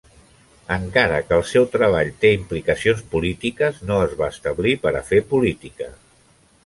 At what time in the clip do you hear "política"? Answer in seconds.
5.35-5.91